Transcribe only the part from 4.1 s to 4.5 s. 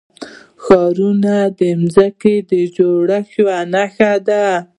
ده.